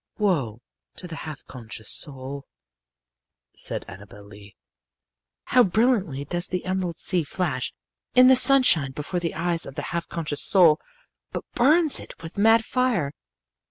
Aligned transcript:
"Woe 0.17 0.63
to 0.95 1.07
the 1.07 1.15
half 1.29 1.45
conscious 1.45 1.91
soul," 1.91 2.47
said 3.55 3.85
Annabel 3.87 4.23
Lee. 4.25 4.55
"How 5.43 5.61
brilliantly 5.61 6.25
does 6.25 6.47
the 6.47 6.65
emerald 6.65 6.97
sea 6.97 7.23
flash 7.23 7.71
in 8.15 8.25
the 8.25 8.35
sunshine 8.35 8.93
before 8.93 9.19
the 9.19 9.35
eyes 9.35 9.67
of 9.67 9.75
the 9.75 9.83
half 9.93 10.07
conscious 10.07 10.41
soul! 10.41 10.79
but 11.29 11.45
burns 11.53 11.99
it 11.99 12.23
with 12.23 12.35
mad 12.35 12.65
fire. 12.65 13.13